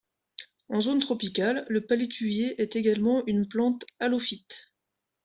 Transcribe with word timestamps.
En 0.69 0.81
zone 0.81 1.01
tropicale, 1.01 1.63
le 1.69 1.85
palétuvier 1.85 2.59
est 2.59 2.75
également 2.75 3.23
une 3.27 3.47
plante 3.47 3.85
halophyte. 3.99 4.71